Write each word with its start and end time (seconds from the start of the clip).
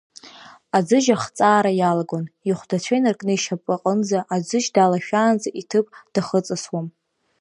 Аӡыжь 0.77 1.09
ахҵаара 1.15 1.71
иалагон, 1.79 2.25
ихәдацәа 2.49 2.93
инаркны 2.97 3.31
ишьапы 3.35 3.71
аҟынӡа 3.75 4.19
аӡыжь 4.35 4.67
далашәаанӡа 4.73 5.49
иҭыԥ 5.61 5.87
дахыҵысуам. 6.13 6.87